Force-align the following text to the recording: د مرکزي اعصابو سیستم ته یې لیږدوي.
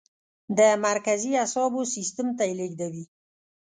د 0.57 0.59
مرکزي 0.87 1.31
اعصابو 1.41 1.81
سیستم 1.95 2.27
ته 2.37 2.43
یې 2.49 2.53
لیږدوي. 2.59 3.05